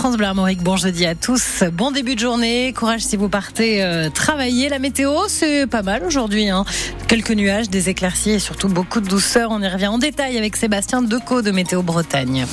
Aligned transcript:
France 0.00 0.16
Bleu. 0.16 0.28
Bon 0.62 0.78
jeudi 0.78 1.04
à 1.04 1.14
tous. 1.14 1.62
Bon 1.74 1.90
début 1.90 2.14
de 2.14 2.20
journée. 2.20 2.72
Courage 2.72 3.02
si 3.02 3.18
vous 3.18 3.28
partez 3.28 3.82
euh, 3.82 4.08
travailler. 4.08 4.70
La 4.70 4.78
météo, 4.78 5.12
c'est 5.28 5.66
pas 5.66 5.82
mal 5.82 6.04
aujourd'hui. 6.04 6.48
Hein. 6.48 6.64
Quelques 7.06 7.32
nuages, 7.32 7.68
des 7.68 7.90
éclaircies 7.90 8.30
et 8.30 8.38
surtout 8.38 8.68
beaucoup 8.68 9.02
de 9.02 9.08
douceur. 9.08 9.50
On 9.50 9.60
y 9.60 9.68
revient 9.68 9.88
en 9.88 9.98
détail 9.98 10.38
avec 10.38 10.56
Sébastien 10.56 11.02
Decaux 11.02 11.42
de 11.42 11.50
Météo 11.50 11.82
Bretagne. 11.82 12.46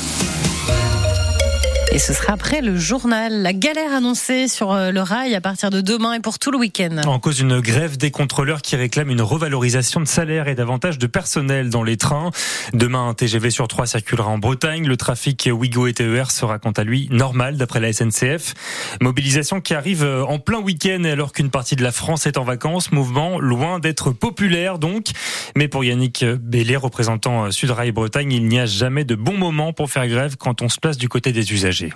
Et 1.98 2.00
ce 2.00 2.14
sera 2.14 2.34
après 2.34 2.62
le 2.62 2.78
journal. 2.78 3.42
La 3.42 3.54
galère 3.54 3.92
annoncée 3.92 4.48
sur 4.48 4.72
euh, 4.72 4.92
le 4.92 5.02
rail 5.02 5.34
à 5.34 5.42
partir 5.42 5.72
de 5.72 5.82
demain 5.82 6.14
et 6.14 6.20
pour 6.20 6.38
tout 6.38 6.52
le 6.52 6.60
week-end. 6.60 7.02
En 7.08 7.18
cause 7.18 7.38
d'une 7.38 7.60
grève 7.60 7.98
des 7.98 8.12
contrôleurs 8.12 8.62
qui 8.62 8.76
réclament 8.76 9.10
une 9.10 9.24
revalorisation 9.24 10.00
de 10.00 10.06
salaire 10.06 10.48
et 10.48 10.54
davantage 10.54 11.00
de 11.00 11.08
personnel 11.08 11.72
dans 11.72 11.82
les 11.82 11.98
trains. 11.98 12.30
Demain, 12.74 13.10
un 13.10 13.16
TGV 13.16 13.50
sur 13.50 13.68
trois 13.68 13.88
circulera 13.88 14.30
en 14.30 14.38
Bretagne. 14.38 14.86
Le 14.86 14.96
trafic 14.96 15.50
Ouigo 15.52 15.88
et 15.88 15.94
TER 15.94 16.30
sera 16.30 16.60
quant 16.60 16.70
à 16.70 16.84
lui 16.84 17.08
normal 17.10 17.58
d'après 17.58 17.80
la 17.80 17.92
SNCF. 17.92 18.54
Mobilisation 19.02 19.60
qui 19.60 19.74
arrive 19.74 20.04
euh, 20.04 20.24
en 20.24 20.38
plein 20.38 20.60
week-end 20.60 21.04
alors 21.04 21.34
qu'une 21.34 21.50
partie 21.50 21.76
de 21.76 21.82
la 21.82 21.92
France 21.92 22.28
est 22.28 22.38
en 22.38 22.44
vacances. 22.44 22.92
Mouvement 22.92 23.40
loin 23.40 23.80
d'être 23.80 24.12
populaire 24.12 24.78
donc. 24.78 25.08
Mais 25.56 25.68
pour 25.68 25.84
Yannick 25.84 26.24
Bellé, 26.24 26.76
représentant 26.76 27.46
euh, 27.46 27.50
Sudrail 27.50 27.92
Bretagne, 27.92 28.32
il 28.34 28.46
n'y 28.46 28.60
a 28.60 28.68
jamais 28.68 29.04
de 29.04 29.16
bon 29.16 29.36
moment 29.36 29.74
pour 29.74 29.90
faire 29.90 30.08
grève 30.08 30.36
quand 30.38 30.62
on 30.62 30.70
se 30.70 30.78
place 30.80 31.00
du 31.00 31.10
côté 31.10 31.32
des 31.32 31.54
usagers. 31.54 31.87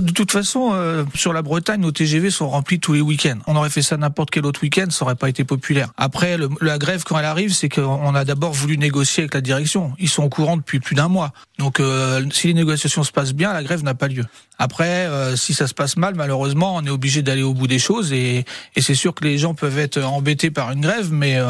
De 0.00 0.12
toute 0.12 0.30
façon, 0.30 0.70
euh, 0.74 1.04
sur 1.16 1.32
la 1.32 1.42
Bretagne, 1.42 1.80
nos 1.80 1.90
TGV 1.90 2.30
sont 2.30 2.48
remplis 2.48 2.78
tous 2.78 2.92
les 2.92 3.00
week-ends. 3.00 3.38
On 3.48 3.56
aurait 3.56 3.68
fait 3.68 3.82
ça 3.82 3.96
n'importe 3.96 4.30
quel 4.30 4.46
autre 4.46 4.62
week-end, 4.62 4.86
ça 4.90 5.04
aurait 5.04 5.16
pas 5.16 5.28
été 5.28 5.42
populaire. 5.42 5.90
Après, 5.96 6.36
le, 6.36 6.48
la 6.60 6.78
grève, 6.78 7.02
quand 7.02 7.18
elle 7.18 7.24
arrive, 7.24 7.52
c'est 7.52 7.68
qu'on 7.68 8.14
a 8.14 8.24
d'abord 8.24 8.52
voulu 8.52 8.78
négocier 8.78 9.24
avec 9.24 9.34
la 9.34 9.40
direction. 9.40 9.94
Ils 9.98 10.08
sont 10.08 10.22
au 10.22 10.28
courant 10.28 10.56
depuis 10.56 10.78
plus 10.78 10.94
d'un 10.94 11.08
mois. 11.08 11.32
Donc, 11.58 11.80
euh, 11.80 12.24
si 12.30 12.46
les 12.46 12.54
négociations 12.54 13.02
se 13.02 13.10
passent 13.10 13.32
bien, 13.32 13.52
la 13.52 13.64
grève 13.64 13.82
n'a 13.82 13.94
pas 13.94 14.06
lieu. 14.06 14.24
Après, 14.60 15.06
euh, 15.06 15.34
si 15.34 15.52
ça 15.52 15.66
se 15.66 15.74
passe 15.74 15.96
mal, 15.96 16.14
malheureusement, 16.14 16.76
on 16.76 16.84
est 16.84 16.90
obligé 16.90 17.22
d'aller 17.22 17.42
au 17.42 17.52
bout 17.52 17.66
des 17.66 17.80
choses. 17.80 18.12
Et, 18.12 18.44
et 18.76 18.80
c'est 18.80 18.94
sûr 18.94 19.14
que 19.14 19.24
les 19.24 19.36
gens 19.36 19.54
peuvent 19.54 19.80
être 19.80 20.00
embêtés 20.00 20.52
par 20.52 20.70
une 20.70 20.80
grève, 20.80 21.12
mais 21.12 21.40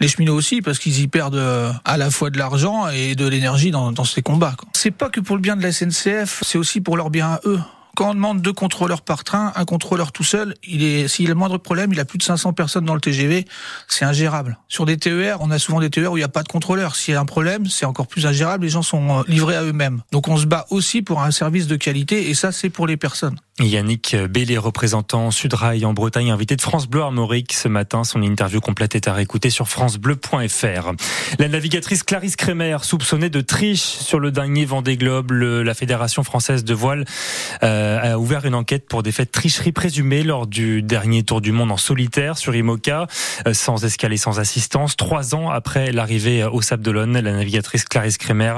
les 0.00 0.08
cheminots 0.08 0.34
aussi, 0.34 0.60
parce 0.60 0.78
qu'ils 0.78 1.00
y 1.00 1.08
perdent 1.08 1.42
à 1.86 1.96
la 1.96 2.10
fois 2.10 2.28
de 2.28 2.36
l'argent 2.36 2.88
et 2.88 3.14
de 3.14 3.26
l'énergie 3.26 3.70
dans, 3.70 3.92
dans 3.92 4.04
ces 4.04 4.20
combats. 4.20 4.56
C'est 4.74 4.90
pas 4.90 5.08
que 5.08 5.20
pour 5.20 5.36
le 5.36 5.42
bien 5.42 5.56
de 5.56 5.62
la 5.62 5.72
SNCF, 5.72 6.42
c'est 6.42 6.58
aussi 6.58 6.82
pour 6.82 6.98
leur 6.98 7.08
bien 7.08 7.28
à 7.28 7.40
eux 7.46 7.58
quand 7.98 8.10
on 8.10 8.14
demande 8.14 8.42
deux 8.42 8.52
contrôleurs 8.52 9.02
par 9.02 9.24
train, 9.24 9.52
un 9.56 9.64
contrôleur 9.64 10.12
tout 10.12 10.22
seul, 10.22 10.54
il 10.62 10.84
est, 10.84 11.08
s'il 11.08 11.26
a 11.26 11.28
le 11.30 11.34
moindre 11.34 11.58
problème, 11.58 11.92
il 11.92 11.98
a 11.98 12.04
plus 12.04 12.18
de 12.18 12.22
500 12.22 12.52
personnes 12.52 12.84
dans 12.84 12.94
le 12.94 13.00
TGV, 13.00 13.44
c'est 13.88 14.04
ingérable. 14.04 14.56
Sur 14.68 14.86
des 14.86 14.96
TER, 14.96 15.38
on 15.40 15.50
a 15.50 15.58
souvent 15.58 15.80
des 15.80 15.90
TER 15.90 16.12
où 16.12 16.16
il 16.16 16.20
n'y 16.20 16.24
a 16.24 16.28
pas 16.28 16.44
de 16.44 16.48
contrôleur. 16.48 16.94
S'il 16.94 17.14
y 17.14 17.16
a 17.16 17.20
un 17.20 17.24
problème, 17.24 17.66
c'est 17.66 17.86
encore 17.86 18.06
plus 18.06 18.24
ingérable, 18.24 18.62
les 18.62 18.70
gens 18.70 18.82
sont 18.82 19.18
euh, 19.18 19.22
livrés 19.26 19.56
à 19.56 19.64
eux-mêmes. 19.64 20.02
Donc 20.12 20.28
on 20.28 20.36
se 20.36 20.46
bat 20.46 20.66
aussi 20.70 21.02
pour 21.02 21.22
un 21.22 21.32
service 21.32 21.66
de 21.66 21.74
qualité 21.74 22.30
et 22.30 22.34
ça, 22.34 22.52
c'est 22.52 22.70
pour 22.70 22.86
les 22.86 22.96
personnes. 22.96 23.40
Yannick 23.60 24.14
Bellé, 24.14 24.56
représentant 24.56 25.30
Sudrail 25.30 25.84
en 25.84 25.92
Bretagne, 25.92 26.30
invité 26.30 26.54
de 26.54 26.62
France 26.62 26.86
Bleu 26.86 27.02
Armorique 27.02 27.52
ce 27.52 27.66
matin. 27.66 28.04
Son 28.04 28.22
interview 28.22 28.60
complète 28.60 28.94
est 28.94 29.08
à 29.08 29.12
réécouter 29.12 29.50
sur 29.50 29.68
francebleu.fr. 29.68 30.92
La 31.38 31.48
navigatrice 31.48 32.04
Clarisse 32.04 32.36
Kremer, 32.36 32.78
soupçonnée 32.82 33.30
de 33.30 33.40
triche 33.40 33.80
sur 33.80 34.20
le 34.20 34.30
dernier 34.30 34.64
Vendée 34.64 34.96
Globe, 34.96 35.32
le, 35.32 35.62
la 35.62 35.74
Fédération 35.74 36.22
française 36.22 36.62
de 36.62 36.72
voile 36.74 37.04
euh, 37.64 38.14
a 38.14 38.18
ouvert 38.18 38.44
une 38.46 38.54
enquête 38.54 38.86
pour 38.88 39.02
des 39.02 39.10
faits 39.10 39.28
de 39.28 39.32
tricherie 39.32 39.72
présumés 39.72 40.22
lors 40.22 40.46
du 40.46 40.80
dernier 40.80 41.24
Tour 41.24 41.40
du 41.40 41.50
Monde 41.50 41.72
en 41.72 41.76
solitaire 41.76 42.38
sur 42.38 42.54
Imoca, 42.54 43.08
euh, 43.46 43.54
sans 43.54 43.84
escale 43.84 44.16
sans 44.18 44.38
assistance. 44.38 44.96
Trois 44.96 45.34
ans 45.34 45.50
après 45.50 45.90
l'arrivée 45.90 46.44
au 46.44 46.62
Sable 46.62 46.82
d'Olonne, 46.82 47.18
la 47.18 47.32
navigatrice 47.32 47.84
Clarisse 47.84 48.18
Kremer 48.18 48.54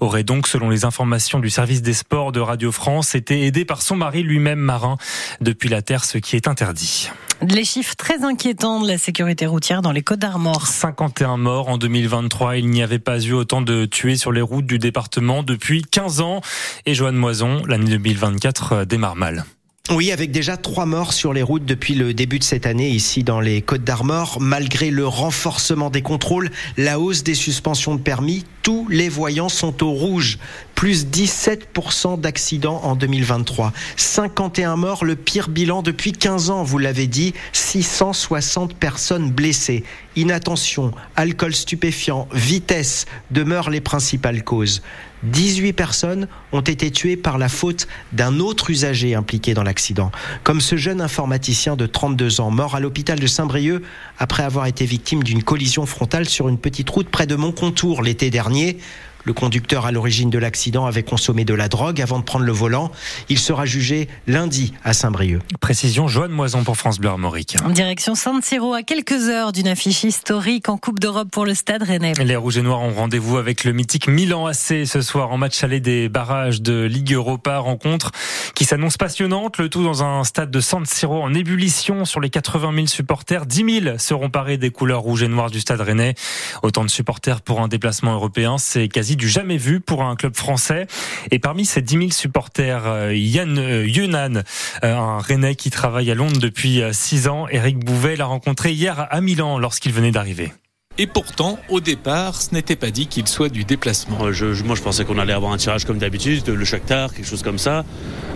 aurait 0.00 0.24
donc, 0.24 0.46
selon 0.46 0.70
les 0.70 0.84
informations 0.84 1.40
du 1.40 1.50
service 1.50 1.82
des 1.82 1.92
sports 1.92 2.30
de 2.30 2.40
Radio 2.40 2.70
France, 2.70 3.14
été 3.14 3.46
aidée 3.46 3.64
par 3.64 3.82
son 3.82 3.96
mari 3.96 4.22
lui-même 4.22 4.43
même 4.44 4.60
marin 4.60 4.96
depuis 5.40 5.68
la 5.68 5.82
Terre, 5.82 6.04
ce 6.04 6.18
qui 6.18 6.36
est 6.36 6.46
interdit. 6.46 7.08
Les 7.42 7.64
chiffres 7.64 7.96
très 7.96 8.22
inquiétants 8.22 8.80
de 8.80 8.86
la 8.86 8.98
sécurité 8.98 9.46
routière 9.46 9.82
dans 9.82 9.90
les 9.90 10.02
Côtes 10.02 10.20
d'Armor. 10.20 10.66
51 10.66 11.36
morts 11.36 11.68
en 11.68 11.78
2023. 11.78 12.58
Il 12.58 12.68
n'y 12.68 12.82
avait 12.82 12.98
pas 12.98 13.18
eu 13.18 13.32
autant 13.32 13.60
de 13.60 13.86
tués 13.86 14.16
sur 14.16 14.32
les 14.32 14.40
routes 14.40 14.66
du 14.66 14.78
département 14.78 15.42
depuis 15.42 15.82
15 15.82 16.20
ans. 16.20 16.40
Et 16.86 16.94
Joanne 16.94 17.16
Moison, 17.16 17.62
l'année 17.66 17.90
2024 17.90 18.72
euh, 18.72 18.84
démarre 18.84 19.16
mal. 19.16 19.44
Oui, 19.90 20.12
avec 20.12 20.30
déjà 20.30 20.56
trois 20.56 20.86
morts 20.86 21.12
sur 21.12 21.34
les 21.34 21.42
routes 21.42 21.66
depuis 21.66 21.94
le 21.94 22.14
début 22.14 22.38
de 22.38 22.44
cette 22.44 22.64
année 22.64 22.88
ici 22.88 23.22
dans 23.22 23.40
les 23.40 23.60
Côtes 23.60 23.84
d'Armor. 23.84 24.38
Malgré 24.40 24.90
le 24.90 25.06
renforcement 25.06 25.90
des 25.90 26.00
contrôles, 26.00 26.50
la 26.78 26.98
hausse 26.98 27.22
des 27.22 27.34
suspensions 27.34 27.94
de 27.94 28.00
permis, 28.00 28.46
tous 28.62 28.88
les 28.88 29.10
voyants 29.10 29.50
sont 29.50 29.84
au 29.84 29.90
rouge. 29.90 30.38
Plus 30.74 31.06
17% 31.06 32.20
d'accidents 32.20 32.80
en 32.82 32.96
2023. 32.96 33.72
51 33.96 34.76
morts, 34.76 35.04
le 35.04 35.16
pire 35.16 35.48
bilan 35.48 35.82
depuis 35.82 36.12
15 36.12 36.50
ans, 36.50 36.62
vous 36.62 36.78
l'avez 36.78 37.06
dit. 37.06 37.34
660 37.52 38.74
personnes 38.74 39.30
blessées. 39.30 39.84
Inattention, 40.16 40.92
alcool 41.16 41.54
stupéfiant, 41.54 42.28
vitesse 42.32 43.06
demeurent 43.30 43.70
les 43.70 43.80
principales 43.80 44.44
causes. 44.44 44.82
18 45.24 45.72
personnes 45.72 46.28
ont 46.52 46.60
été 46.60 46.90
tuées 46.90 47.16
par 47.16 47.38
la 47.38 47.48
faute 47.48 47.88
d'un 48.12 48.38
autre 48.40 48.70
usager 48.70 49.14
impliqué 49.14 49.54
dans 49.54 49.62
l'accident, 49.62 50.12
comme 50.42 50.60
ce 50.60 50.76
jeune 50.76 51.00
informaticien 51.00 51.76
de 51.76 51.86
32 51.86 52.40
ans 52.40 52.50
mort 52.50 52.74
à 52.74 52.80
l'hôpital 52.80 53.18
de 53.18 53.26
Saint-Brieuc 53.26 53.82
après 54.18 54.42
avoir 54.42 54.66
été 54.66 54.84
victime 54.84 55.22
d'une 55.22 55.42
collision 55.42 55.86
frontale 55.86 56.28
sur 56.28 56.48
une 56.48 56.58
petite 56.58 56.90
route 56.90 57.08
près 57.08 57.26
de 57.26 57.36
Montcontour 57.36 58.02
l'été 58.02 58.30
dernier. 58.30 58.78
Le 59.24 59.32
conducteur 59.32 59.86
à 59.86 59.92
l'origine 59.92 60.28
de 60.28 60.38
l'accident 60.38 60.84
avait 60.84 61.02
consommé 61.02 61.44
de 61.44 61.54
la 61.54 61.68
drogue 61.68 62.00
avant 62.00 62.18
de 62.18 62.24
prendre 62.24 62.44
le 62.44 62.52
volant. 62.52 62.90
Il 63.28 63.38
sera 63.38 63.64
jugé 63.64 64.08
lundi 64.26 64.74
à 64.84 64.92
Saint-Brieuc. 64.92 65.42
Précision, 65.60 66.08
Joanne 66.08 66.30
Moison 66.30 66.62
pour 66.62 66.76
France 66.76 66.98
Bleu 66.98 67.08
Armorique. 67.08 67.56
En 67.64 67.70
direction 67.70 68.14
San 68.14 68.42
Siro, 68.42 68.74
à 68.74 68.82
quelques 68.82 69.28
heures 69.28 69.52
d'une 69.52 69.68
affiche 69.68 70.04
historique 70.04 70.68
en 70.68 70.76
Coupe 70.76 71.00
d'Europe 71.00 71.28
pour 71.30 71.46
le 71.46 71.54
Stade 71.54 71.82
Rennais. 71.82 72.12
Les 72.22 72.36
Rouges 72.36 72.58
et 72.58 72.62
Noirs 72.62 72.82
ont 72.82 72.92
rendez-vous 72.92 73.38
avec 73.38 73.64
le 73.64 73.72
mythique 73.72 74.08
Milan 74.08 74.46
AC 74.46 74.86
ce 74.86 75.00
soir 75.00 75.32
en 75.32 75.38
match 75.38 75.64
aller 75.64 75.80
des 75.80 76.08
barrages 76.10 76.60
de 76.60 76.82
Ligue 76.82 77.12
Europa. 77.12 77.58
Rencontre 77.58 78.12
qui 78.54 78.64
s'annonce 78.64 78.96
passionnante. 78.96 79.58
Le 79.58 79.68
tout 79.68 79.82
dans 79.82 80.02
un 80.02 80.24
stade 80.24 80.50
de 80.50 80.60
San 80.60 80.84
Siro 80.84 81.22
en 81.22 81.32
ébullition 81.32 82.04
sur 82.04 82.20
les 82.20 82.30
80 82.30 82.72
000 82.74 82.86
supporters. 82.86 83.46
10 83.46 83.80
000 83.82 83.98
seront 83.98 84.28
parés 84.28 84.58
des 84.58 84.70
couleurs 84.70 85.00
rouges 85.00 85.22
et 85.22 85.28
noires 85.28 85.50
du 85.50 85.60
Stade 85.60 85.80
Rennais. 85.80 86.14
Autant 86.62 86.84
de 86.84 86.90
supporters 86.90 87.40
pour 87.40 87.60
un 87.60 87.68
déplacement 87.68 88.14
européen, 88.14 88.58
c'est 88.58 88.88
quasi 88.88 89.13
du 89.16 89.28
jamais 89.28 89.56
vu 89.56 89.80
pour 89.80 90.02
un 90.02 90.16
club 90.16 90.36
français. 90.36 90.86
Et 91.30 91.38
parmi 91.38 91.64
ces 91.64 91.82
10 91.82 91.98
000 91.98 92.10
supporters, 92.10 92.86
euh, 92.86 93.14
Yann 93.14 93.58
euh, 93.58 93.86
Yunan, 93.86 94.42
euh, 94.82 94.96
un 94.96 95.18
Rennais 95.18 95.54
qui 95.54 95.70
travaille 95.70 96.10
à 96.10 96.14
Londres 96.14 96.40
depuis 96.40 96.82
6 96.92 97.28
ans, 97.28 97.46
Eric 97.48 97.78
Bouvet 97.78 98.16
l'a 98.16 98.26
rencontré 98.26 98.72
hier 98.72 99.06
à 99.10 99.20
Milan 99.20 99.58
lorsqu'il 99.58 99.92
venait 99.92 100.12
d'arriver. 100.12 100.52
Et 100.96 101.08
pourtant, 101.08 101.58
au 101.68 101.80
départ, 101.80 102.40
ce 102.40 102.54
n'était 102.54 102.76
pas 102.76 102.92
dit 102.92 103.08
qu'il 103.08 103.26
soit 103.26 103.48
du 103.48 103.64
déplacement. 103.64 104.30
Je, 104.30 104.62
moi, 104.62 104.76
je 104.76 104.82
pensais 104.82 105.04
qu'on 105.04 105.18
allait 105.18 105.32
avoir 105.32 105.52
un 105.52 105.56
tirage 105.56 105.84
comme 105.84 105.98
d'habitude, 105.98 106.46
le 106.48 106.64
Shakhtar, 106.64 107.12
quelque 107.12 107.26
chose 107.26 107.42
comme 107.42 107.58
ça. 107.58 107.84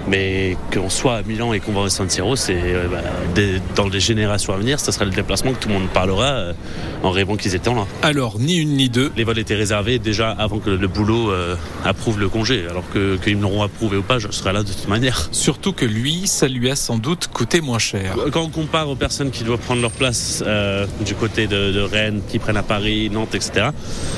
Mais 0.08 0.56
qu'on 0.72 0.88
soit 0.88 1.16
à 1.16 1.22
Milan 1.22 1.52
et 1.52 1.60
qu'on 1.60 1.72
va 1.72 1.82
au 1.82 1.88
San 1.88 2.08
Siro, 2.08 2.34
c'est 2.34 2.56
euh, 2.56 2.88
bah, 2.88 3.02
dans 3.76 3.88
les 3.88 4.00
générations 4.00 4.54
à 4.54 4.56
venir, 4.56 4.80
ce 4.80 4.90
sera 4.90 5.04
le 5.04 5.10
déplacement 5.10 5.52
que 5.52 5.58
tout 5.58 5.68
le 5.68 5.74
monde 5.74 5.88
parlera 5.88 6.24
euh, 6.24 6.52
en 7.02 7.10
rêvant 7.10 7.36
qu'ils 7.36 7.54
étaient 7.54 7.72
là. 7.72 7.86
Alors, 8.02 8.38
ni 8.38 8.56
une 8.56 8.70
ni 8.70 8.88
deux. 8.88 9.12
Les 9.16 9.24
vols 9.24 9.38
étaient 9.38 9.54
réservés 9.54 9.98
déjà 9.98 10.30
avant 10.30 10.60
que 10.60 10.70
le 10.70 10.88
boulot 10.88 11.30
euh, 11.30 11.56
approuve 11.84 12.18
le 12.18 12.30
congé. 12.30 12.64
Alors 12.70 12.84
qu'ils 12.90 13.36
me 13.36 13.42
l'auront 13.42 13.62
approuvé 13.62 13.98
ou 13.98 14.02
pas, 14.02 14.18
je 14.18 14.30
serai 14.30 14.52
là 14.54 14.62
de 14.62 14.72
toute 14.72 14.88
manière. 14.88 15.28
Surtout 15.30 15.74
que 15.74 15.84
lui, 15.84 16.26
ça 16.26 16.48
lui 16.48 16.70
a 16.70 16.76
sans 16.76 16.96
doute 16.96 17.28
coûté 17.28 17.60
moins 17.60 17.78
cher. 17.78 18.16
Quand 18.32 18.42
on 18.42 18.48
compare 18.48 18.88
aux 18.88 18.96
personnes 18.96 19.30
qui 19.30 19.44
doivent 19.44 19.60
prendre 19.60 19.82
leur 19.82 19.92
place 19.92 20.42
du 21.04 21.14
côté 21.14 21.46
de, 21.46 21.70
de 21.70 21.80
Rennes, 21.80 22.22
qui 22.28 22.38
à 22.56 22.62
Paris, 22.62 23.10
Nantes, 23.10 23.34
etc. 23.34 23.68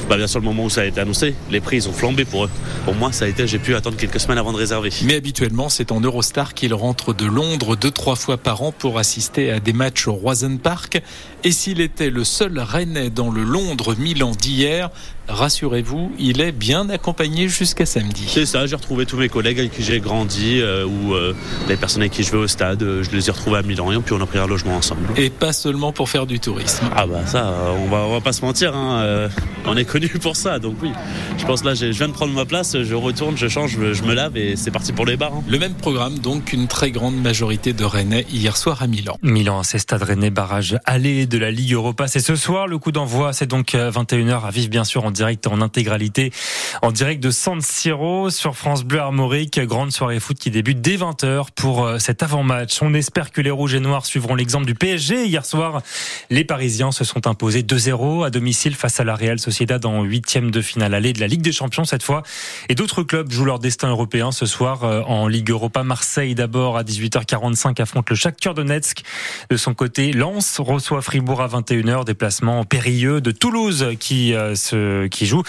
Bien 0.08 0.26
sûr, 0.26 0.40
le 0.40 0.44
moment 0.44 0.64
où 0.64 0.70
ça 0.70 0.82
a 0.82 0.84
été 0.84 1.00
annoncé, 1.00 1.34
les 1.50 1.60
prix 1.60 1.78
ils 1.78 1.88
ont 1.88 1.92
flambé 1.92 2.24
pour 2.24 2.44
eux. 2.44 2.50
Pour 2.84 2.94
moi, 2.94 3.12
ça 3.12 3.24
a 3.24 3.28
été, 3.28 3.46
j'ai 3.46 3.58
pu 3.58 3.74
attendre 3.74 3.96
quelques 3.96 4.20
semaines 4.20 4.38
avant 4.38 4.52
de 4.52 4.58
réserver. 4.58 4.90
Mais 5.04 5.16
habituellement, 5.16 5.68
c'est 5.68 5.92
en 5.92 6.00
Eurostar 6.00 6.54
qu'il 6.54 6.74
rentre 6.74 7.14
de 7.14 7.26
Londres 7.26 7.76
deux, 7.76 7.90
trois 7.90 8.16
fois 8.16 8.36
par 8.36 8.62
an 8.62 8.72
pour 8.72 8.98
assister 8.98 9.50
à 9.50 9.60
des 9.60 9.72
matchs 9.72 10.08
au 10.08 10.12
Roison 10.12 10.56
Park. 10.56 11.02
Et 11.44 11.52
s'il 11.52 11.80
était 11.80 12.10
le 12.10 12.24
seul 12.24 12.58
Rennais 12.58 13.10
dans 13.10 13.30
le 13.30 13.42
Londres-Milan 13.42 14.32
d'hier, 14.32 14.90
rassurez-vous, 15.30 16.12
il 16.18 16.40
est 16.40 16.52
bien 16.52 16.88
accompagné 16.90 17.48
jusqu'à 17.48 17.86
samedi. 17.86 18.24
C'est 18.28 18.46
ça, 18.46 18.66
j'ai 18.66 18.76
retrouvé 18.76 19.06
tous 19.06 19.16
mes 19.16 19.28
collègues 19.28 19.58
avec 19.58 19.72
qui 19.72 19.82
j'ai 19.82 20.00
grandi 20.00 20.60
euh, 20.60 20.84
ou 20.84 21.14
euh, 21.14 21.34
les 21.68 21.76
personnes 21.76 22.02
avec 22.02 22.12
qui 22.12 22.22
je 22.22 22.32
vais 22.32 22.38
au 22.38 22.46
stade, 22.46 22.82
euh, 22.82 23.02
je 23.02 23.10
les 23.10 23.28
ai 23.28 23.30
retrouvés 23.32 23.58
à 23.58 23.62
Milan 23.62 23.92
et 23.92 23.98
puis 23.98 24.14
on 24.14 24.20
a 24.20 24.26
pris 24.26 24.38
un 24.38 24.46
logement 24.46 24.76
ensemble. 24.76 25.02
Et 25.16 25.30
pas 25.30 25.52
seulement 25.52 25.92
pour 25.92 26.08
faire 26.08 26.26
du 26.26 26.40
tourisme. 26.40 26.86
Ah 26.96 27.06
bah 27.06 27.26
ça, 27.26 27.54
on 27.78 27.88
va, 27.88 27.98
on 27.98 28.12
va 28.12 28.20
pas 28.20 28.32
se 28.32 28.44
mentir, 28.44 28.74
hein, 28.74 29.28
on 29.66 29.76
est 29.76 29.84
connu 29.84 30.08
pour 30.08 30.36
ça, 30.36 30.58
donc 30.58 30.76
oui. 30.82 30.92
Je 31.38 31.44
pense 31.46 31.64
là, 31.64 31.74
je 31.74 31.86
viens 31.86 32.08
de 32.08 32.12
prendre 32.12 32.32
ma 32.34 32.44
place, 32.44 32.82
je 32.82 32.94
retourne, 32.94 33.36
je 33.36 33.48
change, 33.48 33.78
je 33.92 34.02
me 34.02 34.14
lave 34.14 34.36
et 34.36 34.56
c'est 34.56 34.70
parti 34.70 34.92
pour 34.92 35.06
les 35.06 35.16
bars. 35.16 35.32
Hein. 35.34 35.42
Le 35.48 35.58
même 35.58 35.74
programme, 35.74 36.18
donc 36.18 36.52
une 36.52 36.66
très 36.66 36.90
grande 36.90 37.16
majorité 37.20 37.72
de 37.72 37.84
Rennais 37.84 38.26
hier 38.32 38.56
soir 38.56 38.82
à 38.82 38.86
Milan. 38.86 39.16
Milan, 39.22 39.62
c'est 39.62 39.78
Stade 39.78 40.02
Rennais, 40.02 40.30
barrage 40.30 40.78
aller 40.84 41.26
de 41.26 41.38
la 41.38 41.50
Ligue 41.50 41.72
Europa. 41.72 42.08
C'est 42.08 42.20
ce 42.20 42.36
soir, 42.36 42.66
le 42.66 42.78
coup 42.78 42.92
d'envoi, 42.92 43.32
c'est 43.32 43.46
donc 43.46 43.74
21h 43.74 44.46
à 44.46 44.50
vivre 44.50 44.68
bien 44.68 44.84
sûr 44.84 45.04
en 45.04 45.10
direct 45.20 45.46
en 45.48 45.60
intégralité, 45.60 46.32
en 46.80 46.92
direct 46.92 47.22
de 47.22 47.30
San 47.30 47.60
Siro 47.60 48.30
sur 48.30 48.56
France 48.56 48.84
Bleu 48.84 49.00
Armorique. 49.00 49.60
Grande 49.60 49.92
soirée 49.92 50.18
foot 50.18 50.38
qui 50.38 50.50
débute 50.50 50.80
dès 50.80 50.96
20h 50.96 51.48
pour 51.54 51.84
euh, 51.84 51.98
cet 51.98 52.22
avant-match. 52.22 52.78
On 52.80 52.94
espère 52.94 53.30
que 53.30 53.42
les 53.42 53.50
Rouges 53.50 53.74
et 53.74 53.80
Noirs 53.80 54.06
suivront 54.06 54.34
l'exemple 54.34 54.64
du 54.64 54.74
PSG. 54.74 55.26
Hier 55.26 55.44
soir, 55.44 55.82
les 56.30 56.42
Parisiens 56.42 56.90
se 56.90 57.04
sont 57.04 57.26
imposés 57.26 57.60
2-0 57.60 58.24
à 58.24 58.30
domicile 58.30 58.74
face 58.74 58.98
à 58.98 59.04
la 59.04 59.14
Real 59.14 59.38
Sociedad 59.38 59.84
en 59.84 60.04
huitième 60.04 60.50
de 60.50 60.62
finale 60.62 60.94
allée 60.94 61.12
de 61.12 61.20
la 61.20 61.26
Ligue 61.26 61.42
des 61.42 61.52
Champions 61.52 61.84
cette 61.84 62.02
fois. 62.02 62.22
Et 62.70 62.74
d'autres 62.74 63.02
clubs 63.02 63.30
jouent 63.30 63.44
leur 63.44 63.58
destin 63.58 63.90
européen 63.90 64.32
ce 64.32 64.46
soir 64.46 64.84
euh, 64.84 65.02
en 65.02 65.28
Ligue 65.28 65.50
Europa. 65.50 65.82
Marseille 65.82 66.34
d'abord 66.34 66.78
à 66.78 66.82
18h45 66.82 67.82
affronte 67.82 68.08
le 68.08 68.16
Shakhtar 68.16 68.54
Donetsk. 68.54 69.02
De 69.50 69.58
son 69.58 69.74
côté, 69.74 70.12
Lens 70.12 70.60
reçoit 70.60 71.02
Fribourg 71.02 71.42
à 71.42 71.48
21h. 71.48 72.06
Déplacement 72.06 72.64
périlleux 72.64 73.20
de 73.20 73.32
Toulouse 73.32 73.88
qui, 73.98 74.32
euh, 74.32 74.54
se, 74.54 75.06
qui 75.10 75.26
joue 75.26 75.42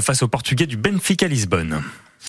face 0.00 0.22
aux 0.22 0.28
Portugais 0.28 0.66
du 0.66 0.76
Benfica 0.76 1.28
Lisbonne. 1.28 1.82